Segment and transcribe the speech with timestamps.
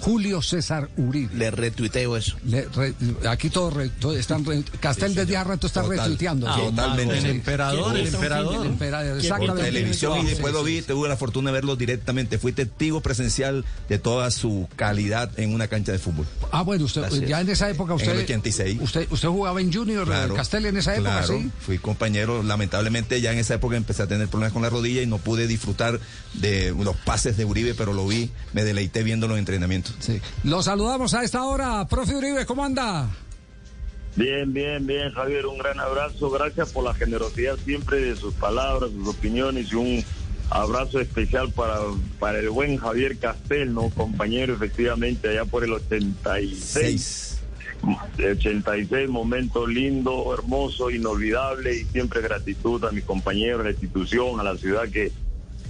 [0.00, 1.34] Julio César Uribe.
[1.34, 2.36] Le retuiteo eso.
[2.44, 2.92] Le re-
[3.30, 6.00] aquí todos re- todo están re- Castel desde hace rato está Total.
[6.00, 6.46] retuiteando.
[6.46, 6.60] Ah, Sí.
[6.66, 7.16] totalmente.
[7.16, 8.66] El emperador, el emperador.
[8.66, 10.86] El emperador, Por televisión y Sí, después lo sí, vi, sí.
[10.88, 12.36] tuve la fortuna de verlo directamente.
[12.36, 16.26] Fui testigo presencial de toda su calidad en una cancha de fútbol.
[16.52, 18.12] Ah, bueno, usted, ya en esa época En usted.
[18.12, 18.78] el 86.
[18.82, 21.38] Usted, usted jugaba en Junior Claro, Castel en esa época, claro.
[21.40, 21.50] sí.
[21.60, 25.06] Fui compañero, lamentablemente ya en esa época empecé a tener problemas con la rodilla y
[25.06, 25.98] no pude disfrutar
[26.34, 29.94] de los pases de Uribe, pero lo vi, me deleité viendo los entrenamientos.
[30.00, 30.20] Sí.
[30.44, 31.86] Lo saludamos a esta hora.
[31.88, 33.08] Profe Uribe, ¿cómo anda?
[34.16, 36.30] Bien, bien, bien, Javier, un gran abrazo.
[36.30, 40.04] Gracias por la generosidad siempre de sus palabras, sus opiniones y un
[40.50, 41.78] abrazo especial para,
[42.18, 43.90] para el buen Javier Castel, ¿no?
[43.90, 46.64] compañero, efectivamente, allá por el 86.
[46.64, 47.34] Seis.
[48.18, 54.42] 86, momento lindo, hermoso, inolvidable y siempre gratitud a mis compañeros, a la institución, a
[54.42, 55.12] la ciudad que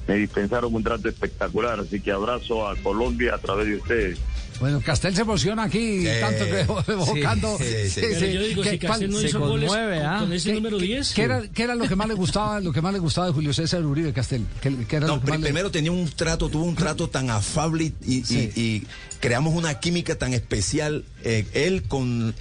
[0.08, 1.78] me dispensaron un trato espectacular.
[1.80, 4.18] Así que abrazo a Colombia a través de ustedes.
[4.58, 6.60] Bueno, Castel se emociona aquí, Sí, tanto que
[6.92, 7.56] evocando.
[7.58, 8.00] sí, sí.
[8.00, 10.18] Pero yo digo, ¿Qué- si Castel no hizo goles conmueve, con, ¿ah?
[10.18, 11.12] con ese ¿Qué- número qué- 10.
[11.14, 13.32] ¿Qué era, qué era lo que más le gustaba, lo que más le gustaba de
[13.34, 14.44] Julio César Uribe Castel?
[14.60, 16.74] ¿Qué, qué era No, lo que pri- más le- primero tenía un trato, tuvo un
[16.74, 18.50] trato tan afable y, y- Sí.
[18.56, 18.82] y
[19.20, 21.04] creamos una química tan especial.
[21.22, 22.34] eh, él con,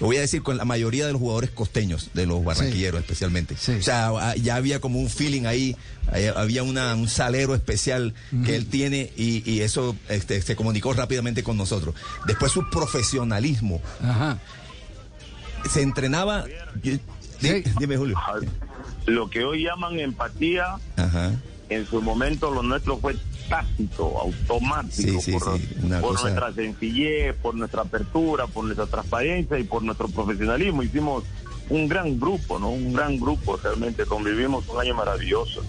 [0.00, 3.56] lo voy a decir, con la mayoría de los jugadores costeños, de los barranquilleros especialmente.
[3.56, 3.72] Sí.
[3.72, 5.76] O sea, ya había como un feeling ahí,
[6.36, 11.42] había una, un salero especial que él tiene y, y eso este, se comunicó rápidamente
[11.42, 11.94] con nosotros.
[12.26, 13.80] Después su profesionalismo.
[14.02, 14.38] Ajá.
[15.70, 16.44] Se entrenaba...
[16.82, 16.96] yo-
[17.40, 17.62] Sí.
[17.78, 18.16] Dime, Julio.
[19.06, 21.32] Lo que hoy llaman empatía, Ajá.
[21.68, 23.16] en su momento lo nuestro fue
[23.54, 28.64] tácito, automático, Sí, sí, por, sí, una por cosa- nuestra sencillez, por nuestra apertura, por
[28.64, 30.82] nuestra transparencia y por nuestro profesionalismo.
[30.82, 31.24] Hicimos
[31.68, 32.70] un gran grupo, ¿no?
[32.70, 35.62] Un gran grupo, realmente convivimos un año maravilloso.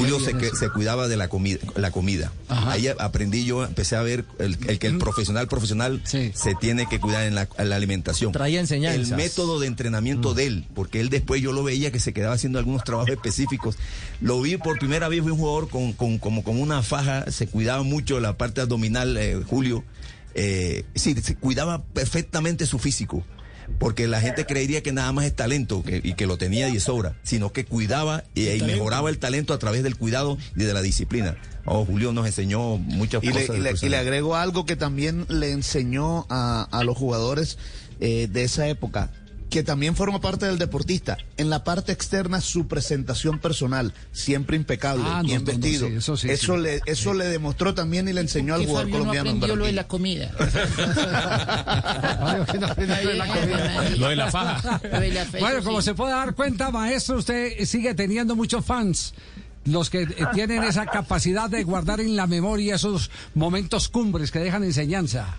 [0.00, 1.58] Julio se, que- cuidaba de la comida.
[1.76, 2.32] La comida.
[2.48, 2.72] Ajá.
[2.72, 6.32] Ahí aprendí yo, empecé a ver el, el que el profesional profesional Sí.
[6.34, 8.32] se tiene que cuidar en la, en la alimentación.
[8.32, 9.10] Traía enseñanzas.
[9.10, 12.34] El método de entrenamiento de él, porque él después yo lo veía que se quedaba
[12.34, 13.76] haciendo algunos trabajos específicos.
[14.20, 17.46] Lo vi por primera vez, fue un jugador con, con, como con una faja, se
[17.46, 19.84] cuidaba mucho la parte abdominal, eh, Julio.
[20.34, 23.24] Eh, sí, se cuidaba perfectamente su físico.
[23.78, 26.80] Porque la gente creería que nada más es talento que- y que lo tenía y
[26.80, 30.72] sobra, sino que cuidaba y, y mejoraba el talento a través del cuidado y de
[30.72, 31.36] la disciplina.
[31.64, 33.56] Oh, Julio nos enseñó muchas Y le, cosas.
[33.56, 37.58] y le- y le agrego algo que también le enseñó a, a los jugadores
[38.00, 39.10] eh, de esa época,
[39.50, 41.16] que también forma parte del deportista.
[41.36, 45.88] En la parte externa, su presentación personal, siempre impecable, Ah, no, bien no, no, vestido.
[45.88, 46.56] sí, eso sí, sí.
[46.58, 49.30] le, eso le demostró también y le enseñó al jugador Fabio no colombiano.
[49.30, 50.30] aprendió lo de la comida.
[52.76, 53.98] No.
[53.98, 54.80] Lo de la faja.
[54.90, 58.36] Lo de la fe- Bueno, eso como se puede dar cuenta, maestro, usted sigue teniendo
[58.36, 59.14] muchos fans.
[59.64, 64.62] Los que tienen esa capacidad de guardar en la memoria esos momentos cumbres que dejan
[64.62, 65.38] enseñanza.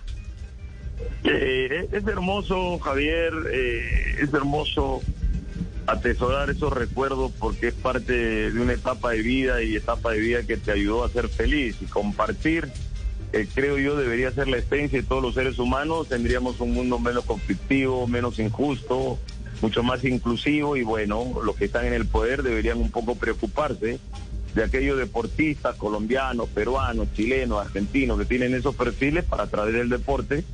[1.24, 5.02] Eh, es hermoso, Javier, eh, es hermoso
[5.86, 8.12] atesorar esos recuerdos porque es parte
[8.50, 11.76] de una etapa de vida y etapa de vida que te ayudó a ser feliz
[11.80, 12.68] y compartir.
[13.32, 16.08] eh, creo yo debería ser la esencia de todos los seres humanos.
[16.08, 19.18] Tendríamos un mundo menos conflictivo, menos injusto,
[19.60, 23.98] mucho más inclusivo y bueno, los que están en el poder deberían un poco preocuparse
[24.54, 29.88] de aquellos deportistas colombianos, peruanos, chilenos, argentinos que tienen esos perfiles para a través del
[29.88, 30.44] deporte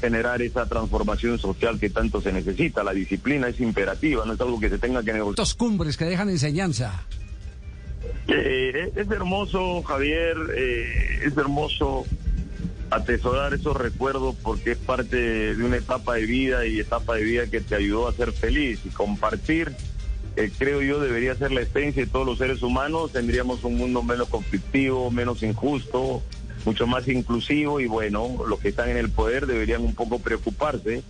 [0.00, 2.82] generar esa transformación social que tanto se necesita.
[2.82, 5.34] La disciplina es imperativa, no es algo que se tenga que negociar.
[5.44, 7.04] Estos cumbres que dejan enseñanza.
[8.28, 12.04] Eh, es hermoso, Javier, eh, es hermoso
[12.90, 17.46] atesorar esos recuerdos porque es parte de una etapa de vida y etapa de vida
[17.46, 19.72] que te ayudó a ser feliz y compartir.
[20.36, 23.12] eh, creo yo debería ser la esencia de todos los seres humanos.
[23.12, 26.22] Tendríamos un mundo menos conflictivo, menos injusto,
[26.64, 31.02] mucho más inclusivo y bueno, los que están en el poder deberían un poco preocuparse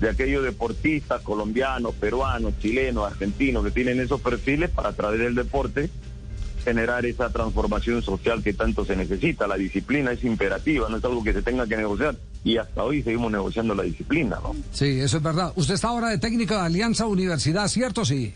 [0.00, 5.34] de aquellos deportistas colombianos, peruanos, chilenos, argentinos que tienen esos perfiles para a través del
[5.34, 5.90] deporte
[6.64, 9.46] generar esa transformación social que tanto se necesita.
[9.46, 12.16] La disciplina es imperativa, no es algo que se tenga que negociar.
[12.44, 14.54] Y hasta hoy seguimos negociando la disciplina, ¿no?
[14.72, 15.52] Sí, eso es verdad.
[15.56, 18.04] Usted está ahora de técnico de Alianza Universidad, ¿cierto?
[18.04, 18.34] Sí.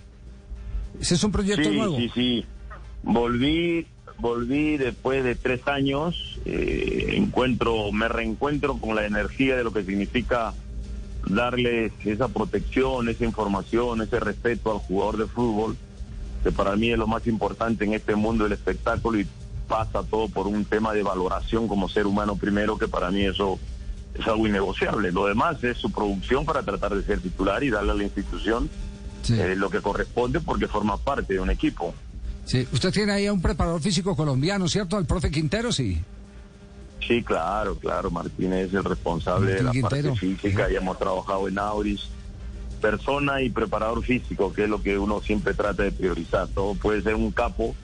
[1.01, 1.97] Ese es un proyecto sí, nuevo.
[1.97, 2.47] Sí, sí,
[3.03, 3.87] Volví,
[4.19, 6.36] volví después de tres años.
[6.49, 10.55] Eh, encuentro, me reencuentro con la energía de lo que significa
[11.29, 15.77] darles esa protección, esa información, ese respeto al jugador de fútbol,
[16.45, 19.27] que para mí es lo más importante en este mundo del espectáculo y
[19.67, 23.59] pasa todo por un tema de valoración como ser humano primero, que para mí eso
[24.15, 25.11] es algo innegociable.
[25.11, 28.71] Lo demás es su producción para tratar de ser titular y darle a la institución
[29.23, 29.35] Sí.
[29.41, 31.93] eh, lo que corresponde porque forma parte de un equipo.
[32.45, 32.65] Sí.
[32.73, 34.97] Usted tiene ahí a un preparador físico colombiano, ¿cierto?
[34.97, 36.01] Al profe Quintero, sí.
[37.07, 38.11] Sí, claro, claro.
[38.11, 40.17] Martínez es el responsable de la Martín parte Quintero.
[40.17, 40.69] física.
[40.71, 42.09] Ya hemos trabajado en Auris.
[42.81, 46.47] Persona y preparador físico, que es lo que uno siempre trata de priorizar.
[46.49, 47.75] Todo puede ser un capo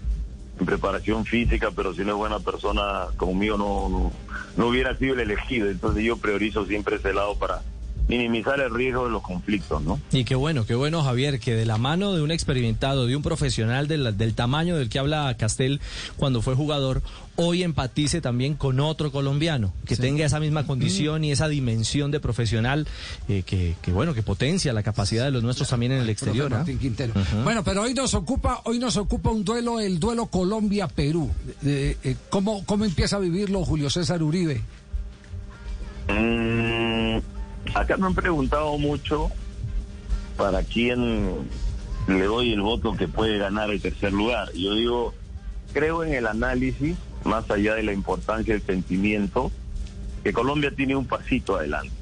[0.61, 4.13] en preparación física, pero si no es buena persona, conmigo no, no,
[4.57, 5.71] no hubiera sido el elegido.
[5.71, 7.63] Entonces yo priorizo siempre ese lado para
[8.13, 9.99] minimizar el riesgo de los conflictos, ¿no?
[10.13, 13.23] Y qué bueno, qué bueno, Javier, que de la mano de un experimentado, de un
[13.23, 15.81] profesional del, del tamaño del que habla Castel
[16.17, 17.03] cuando fue jugador,
[17.37, 22.21] hoy empatice también con otro colombiano, que tenga esa misma condición y esa dimensión de
[22.21, 22.87] profesional
[23.29, 26.51] eh, que, que, bueno, que potencia la capacidad de los nuestros también en el exterior.
[26.51, 27.15] Martín Quintero.
[27.45, 31.31] Bueno, pero hoy nos ocupa, hoy nos ocupa un duelo, el duelo Colombia-Perú.
[31.65, 34.61] Eh, eh, ¿cómo, ¿Cómo empieza a vivirlo Julio César Uribe?
[36.09, 36.92] Mm,
[37.75, 39.31] acá me han preguntado mucho
[40.37, 41.49] para quién
[42.09, 44.53] le doy el voto que puede ganar el tercer lugar.
[44.53, 45.15] Yo digo,
[45.73, 49.51] creo en el análisis, más allá de la importancia del sentimiento,
[50.25, 51.95] que Colombia tiene un pasito adelante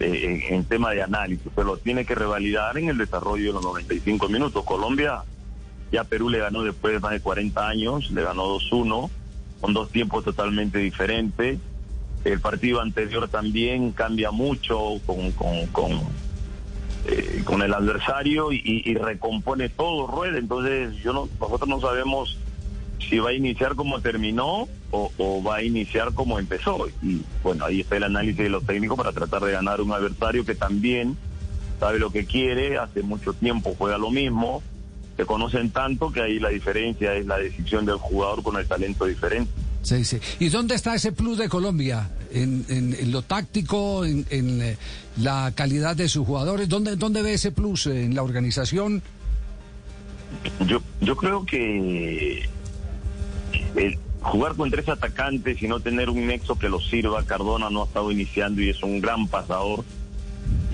[0.00, 3.62] eh, en, en tema de análisis, pero tiene que revalidar en el desarrollo de los
[3.62, 4.64] 95 minutos.
[4.64, 5.22] Colombia
[5.92, 9.10] ya Perú le ganó después de más de 40 años, le ganó 2-1,
[9.60, 11.58] con dos tiempos totalmente diferentes.
[12.24, 15.92] El partido anterior también cambia mucho con, con, con,
[17.06, 20.38] eh, el adversario y recompone todo, rueda.
[20.38, 22.38] Entonces, yo no, nosotros no sabemos
[23.08, 26.86] si va a iniciar como terminó o, o va a iniciar como empezó.
[27.02, 30.44] Y bueno, ahí está el análisis de los técnicos para tratar de ganar un adversario
[30.44, 31.16] que también
[31.78, 34.62] sabe lo que quiere, hace mucho tiempo juega lo mismo,
[35.16, 39.06] se conocen tanto que ahí la diferencia es la decisión del jugador con el talento
[39.06, 39.50] diferente.
[39.84, 40.18] Sí, sí.
[40.40, 42.10] ¿Y dónde está ese plus de Colombia?
[42.32, 44.76] ¿En, en- en lo táctico, en, en, eh,
[45.18, 46.68] la calidad de sus jugadores?
[46.68, 47.86] ¿Dónde, ¿Dónde ve ese plus?
[47.86, 49.02] ¿En la organización?
[50.66, 52.48] Yo, yo creo que
[53.76, 57.82] el jugar con tres atacantes y no tener un nexo que los sirva, Cardona no
[57.82, 59.84] ha estado iniciando y es un gran pasador.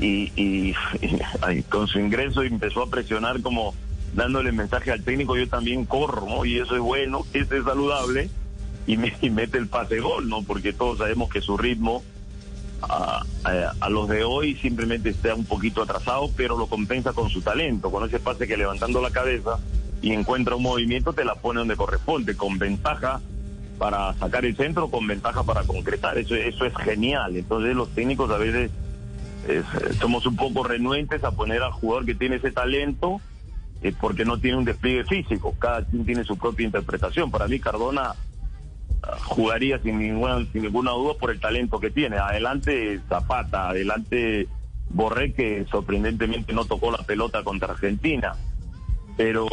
[0.01, 0.75] Y, y-
[1.43, 3.75] ay, con su ingreso empezó a presionar como
[4.15, 6.45] dándole mensaje al técnico, yo también corro, ¿no?
[6.45, 8.31] Y eso es bueno, eso es saludable,
[8.87, 10.43] y, me- y mete el pase gol, ¿no?
[10.43, 12.03] Porque todos sabemos que su ritmo
[12.83, 13.23] a,
[13.81, 17.91] a- los de hoy simplemente está un poquito atrasado, pero lo compensa con su talento,
[17.91, 19.59] con ese pase que levantando la cabeza
[20.03, 23.21] y encuentra un movimiento, te la pone donde corresponde, con ventaja
[23.79, 26.17] para sacar el centro, con ventaja para concretar.
[26.19, 27.37] Eso, eso es genial.
[27.37, 28.71] Entonces los técnicos a veces
[29.47, 33.21] es- somos un poco renuentes a poner al jugador que tiene ese talento
[33.83, 35.55] eh, porque no tiene un despliegue físico.
[35.59, 37.31] Cada quien tiene su propia interpretación.
[37.31, 38.15] Para mí Cardona
[39.25, 42.19] jugaría sin ninguna, sin ninguna duda por el talento que tiene.
[42.19, 44.49] Adelante Zapata, adelante
[44.91, 48.35] Borré que sorprendentemente no tocó la pelota contra Argentina.
[49.17, 49.47] Pero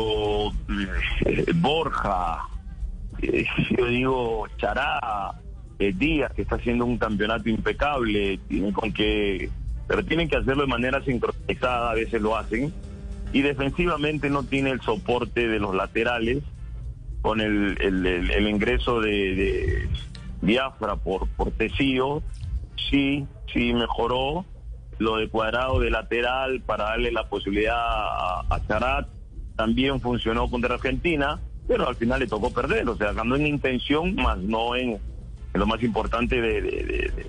[1.26, 2.40] eh, Borja,
[3.22, 3.46] eh,
[3.78, 5.34] yo digo Chará,
[5.80, 9.50] eh, Díaz que está haciendo un campeonato impecable, tienen con que,
[9.88, 12.74] pero tienen que hacerlo de manera sincronizada, a veces lo hacen,
[13.34, 16.44] y defensivamente no tiene el soporte de los laterales
[17.28, 19.90] con el, el, el- el ingreso de,
[20.40, 22.24] Biafra por, por Tecío,
[22.90, 24.46] sí, sí mejoró.
[24.98, 29.08] Lo de cuadrado de lateral para darle la posibilidad a, Charat
[29.58, 32.88] también funcionó contra Argentina, pero al final le tocó perder.
[32.88, 34.98] O sea, ganó en intención, más no en,
[35.54, 37.28] lo más importante de- de- de-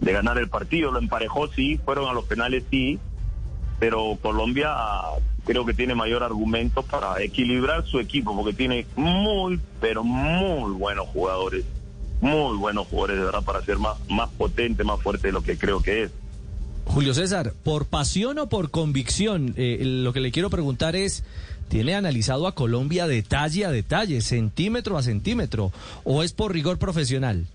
[0.00, 0.90] de ganar el partido.
[0.92, 2.98] Lo emparejó, sí, fueron a los penales, sí,
[3.78, 4.74] pero Colombia
[5.44, 11.06] creo que tiene mayor argumento para equilibrar su equipo porque tiene muy, pero muy buenos
[11.08, 11.64] jugadores,
[12.20, 15.56] muy buenos jugadores de verdad para ser más, más potente, más fuerte de lo que
[15.56, 16.10] creo que es.
[16.86, 19.54] Julio César, ¿por pasión o por convicción?
[19.56, 21.24] Eh, lo que le quiero preguntar es,
[21.68, 25.72] ¿tiene analizado a Colombia detalle a detalle, centímetro a centímetro,
[26.04, 27.46] o es por rigor profesional?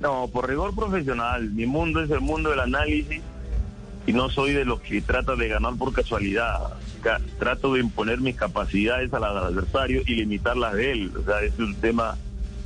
[0.00, 3.22] No, por rigor profesional, mi mundo es el mundo del análisis
[4.06, 6.58] y no soy de los que trata de ganar por casualidad.
[7.02, 11.12] Ca- Trato de imponer mis capacidades al adversario y limitar las de él.
[11.20, 12.16] O sea, es un tema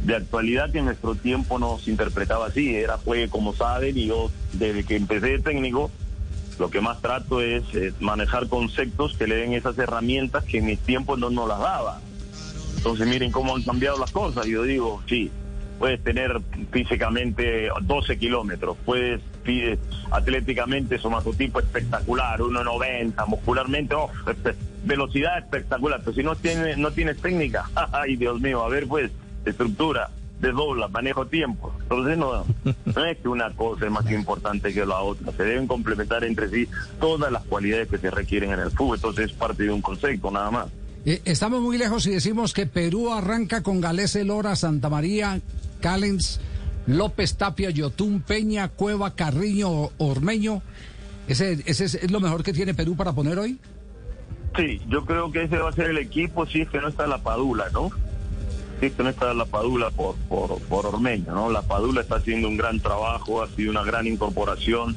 [0.02, 2.74] de actualidad que en nuestro tiempo no se interpretaba así.
[2.76, 5.90] Era juegue como saben y yo desde que empecé de técnico
[6.58, 7.64] lo que más trato es
[8.00, 12.00] manejar conceptos que le den esas herramientas que en mis tiempos no nos las daba.
[12.78, 14.46] Entonces miren cómo han cambiado las cosas.
[14.46, 15.30] Yo digo, sí,
[15.78, 16.40] puedes tener
[16.72, 19.78] físicamente 12 kilómetros, puedes pide,
[20.10, 23.94] atléticamente somatotipo espectacular, 1.90, muscularmente,
[24.84, 29.10] velocidad espectacular, pero si no tienes, no tienes técnica, ay Dios mío, a ver pues,
[29.44, 30.10] estructura,
[30.40, 31.72] desdobla, manejo tiempo.
[31.82, 32.44] Entonces no,
[32.84, 36.68] es que una cosa es más importante que la otra, se deben complementar entre sí
[37.00, 40.30] todas las cualidades que se requieren en el fútbol, entonces es parte de un concepto
[40.30, 40.66] nada más.
[41.04, 45.40] Eh, estamos muy lejos si decimos que Perú arranca con Galese Lora, Santa María,
[45.80, 46.40] Callens,
[46.86, 50.62] López, Tapia, Yotún, Peña, Cueva, Carriño, Ormeño.
[51.28, 53.58] ¿Ese, es, lo mejor que tiene Perú para poner hoy?
[54.56, 57.06] Sí, yo creo que ese va a ser el equipo si es que no está
[57.06, 57.90] la Padula, ¿no?
[58.80, 61.50] Si es que no está la Padula por, por, por Ormeño, ¿no?
[61.50, 64.96] La Padula está haciendo un gran trabajo, ha sido una gran incorporación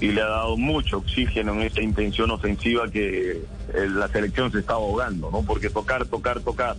[0.00, 4.60] y le ha dado mucho oxígeno en esa intención ofensiva que eh, la selección se
[4.60, 5.42] está ahogando, ¿no?
[5.42, 6.76] Porque tocar, tocar, tocar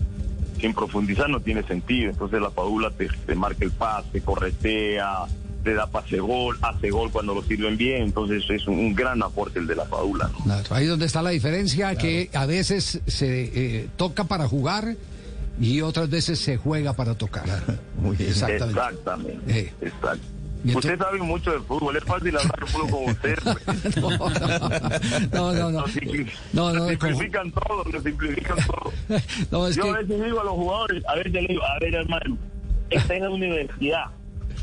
[0.61, 2.11] sin profundizar no tiene sentido.
[2.11, 5.25] Entonces la Padula te, te marca el pase, corretea,
[5.63, 8.03] te da pase gol, hace gol cuando lo sirven bien.
[8.03, 10.43] Entonces es un, un gran aporte el de la Padula, ¿no?
[10.43, 14.95] Claro, ahí donde está la diferencia, que a veces se eh, toca para jugar
[15.59, 17.45] y otras veces se juega para tocar.
[17.97, 18.29] Muy bien.
[18.29, 18.79] Exactamente.
[18.79, 19.59] Exactamente.
[19.59, 19.73] Eh.
[19.81, 20.25] Exacto.
[20.63, 23.37] Y Usted sabe mucho de fútbol, es fácil hablar de fútbol con usted.
[25.31, 25.85] No, no, no.
[26.53, 29.71] No, no, simplifican todo, nos simplifican todo.
[29.71, 32.37] Yo a veces digo a los jugadores, a veces le digo, a ver hermano,
[32.89, 34.05] esta es la universidad.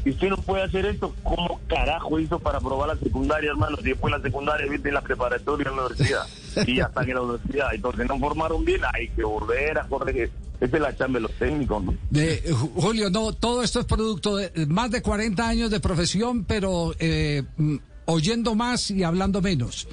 [0.05, 3.77] Si usted no puede hacer esto, ¿cómo carajo hizo para probar la secundaria, hermano?
[3.79, 6.27] Si después la secundaria viste en la preparatoria en la universidad
[6.67, 7.75] y ya están en la universidad.
[7.75, 10.31] Entonces no formaron bien, hay que volver a corregir.
[10.61, 11.95] Esa es la chamba de los técnicos, ¿no?
[12.11, 15.79] De, Ju- Julio, no, todo esto es producto de eh, más de 40 años de
[15.81, 19.87] profesión, pero eh, mm, oyendo más y hablando menos.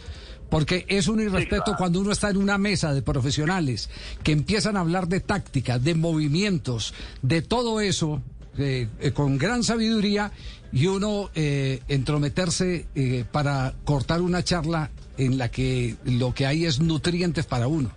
[0.50, 1.78] Porque es un irrespeto claro.
[1.78, 3.90] cuando uno está en una mesa de profesionales
[4.24, 6.94] que empiezan a hablar de táctica, de movimientos,
[7.24, 8.22] de todo eso,
[8.58, 10.32] eh, eh, con gran sabiduría,
[10.72, 16.66] y uno eh, entrometerse eh, para cortar una charla en la que lo que hay
[16.66, 17.92] es nutrientes para uno.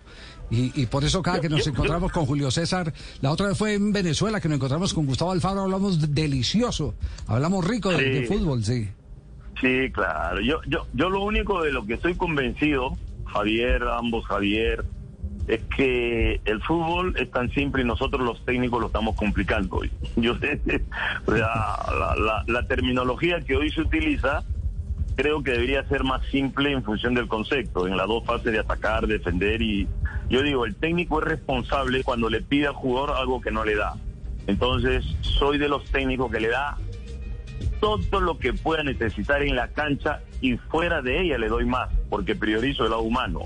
[0.51, 3.75] Y, y por eso cada que nos encontramos con Julio César, la otra vez fue
[3.75, 6.95] en Venezuela que nos encontramos con Gustavo Alfaro, hablamos de- delicioso,
[7.27, 8.05] hablamos rico de, Sí.
[8.05, 8.89] de fútbol, sí.
[9.61, 10.41] Sí, claro.
[10.41, 12.97] Yo, yo, yo lo único de lo que estoy convencido,
[13.27, 14.85] Javier, ambos Javier,
[15.49, 19.81] es que el fútbol es tan simple y nosotros los técnicos lo estamos complicando.
[20.17, 24.45] Yo sé, sea, la, la- la terminología que hoy se utiliza
[25.19, 28.61] creo que debería ser más simple en función del concepto, en las dos fases de
[28.61, 29.89] atacar, defender y
[30.31, 33.75] yo digo, el técnico es responsable cuando le pide al jugador algo que no le
[33.75, 33.97] da.
[34.47, 36.79] Entonces, soy de los técnicos que le da
[37.81, 41.91] todo lo que pueda necesitar en la cancha y fuera de ella le doy más,
[42.09, 43.41] porque priorizo el lado humano.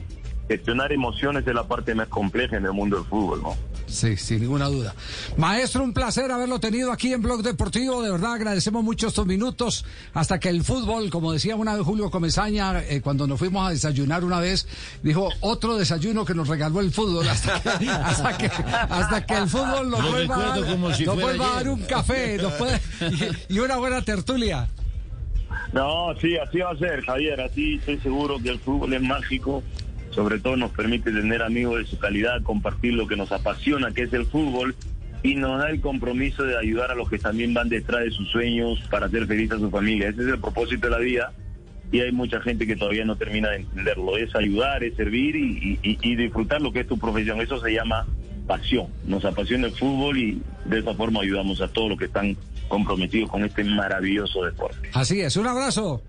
[0.49, 3.55] Gestionar emociones es la parte más compleja en el mundo del fútbol, ¿no?
[3.93, 4.95] Sí, sin ninguna duda.
[5.37, 8.03] Maestro, un placer haberlo tenido aquí en Blog Deportivo.
[8.03, 9.85] De verdad, agradecemos mucho estos minutos.
[10.15, 13.71] Hasta que el fútbol, como decía una vez Julio Comesaña, eh, cuando nos fuimos a
[13.71, 14.67] desayunar una vez,
[15.03, 17.29] dijo otro desayuno que nos regaló el fútbol.
[17.33, 21.05] Hasta que, hasta que, hasta que el fútbol nos Lo vuelva, a dar, como si
[21.05, 21.69] nos fuera vuelva a dar ayer.
[21.73, 22.81] un café nos puede-
[23.49, 24.69] y, y una buena tertulia.
[25.75, 27.41] No, sí, así va a ser, Javier.
[27.43, 29.63] Así estoy seguro que el fútbol es mágico.
[30.13, 34.03] Sobre todo nos permite tener amigos de su calidad, compartir lo que nos apasiona, que
[34.03, 34.75] es el fútbol,
[35.23, 38.29] y nos da el compromiso de ayudar a los que también van detrás de sus
[38.31, 40.09] sueños para hacer feliz a su familia.
[40.09, 41.33] Ese es el propósito de la vida.
[41.93, 44.17] Y hay mucha gente que todavía no termina de entenderlo.
[44.17, 47.41] Es ayudar, es servir y, y- disfrutar lo que es tu profesión.
[47.41, 48.07] Eso se llama
[48.47, 48.87] pasión.
[49.07, 52.37] Nos apasiona el fútbol y de esa forma ayudamos a todos los que están
[52.69, 54.89] comprometidos con este maravilloso deporte.
[54.95, 56.03] Así es, un abrazo.